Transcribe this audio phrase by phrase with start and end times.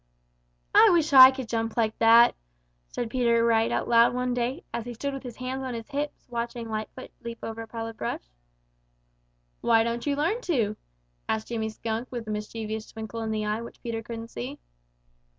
[0.73, 2.33] "I wish I could jump like that,"
[2.87, 5.89] said Peter right out loud one day, as he stood with his hands on his
[5.91, 8.23] hips watching Lightfoot leap over a pile of brush.
[9.61, 10.75] "Why don't you learn to?"
[11.29, 14.57] asked Jimmy Skunk with a mischievous twinkle in the eye which Peter couldn't see.